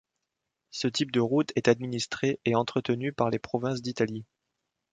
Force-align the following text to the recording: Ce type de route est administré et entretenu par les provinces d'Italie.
Ce 0.71 0.87
type 0.87 1.11
de 1.11 1.19
route 1.19 1.51
est 1.55 1.67
administré 1.67 2.39
et 2.43 2.55
entretenu 2.55 3.13
par 3.13 3.29
les 3.29 3.37
provinces 3.37 3.83
d'Italie. 3.83 4.25